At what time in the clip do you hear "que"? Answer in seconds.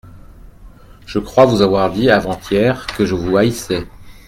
2.97-3.05